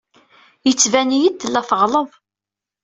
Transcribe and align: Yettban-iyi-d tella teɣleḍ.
Yettban-iyi-d 0.67 1.35
tella 1.37 1.61
teɣleḍ. 1.69 2.09